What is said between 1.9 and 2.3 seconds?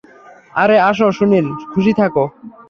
থাকো।